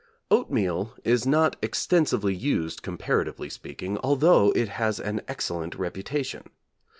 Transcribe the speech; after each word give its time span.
Oatmeal 0.31 0.95
is 1.03 1.27
not 1.27 1.57
extensively 1.61 2.33
used, 2.33 2.81
comparatively 2.81 3.51
speaking, 3.51 3.99
although 4.03 4.51
it 4.55 4.67
has 4.69 4.99
an 4.99 5.21
excellent 5.27 5.75
reputation. 5.75 6.49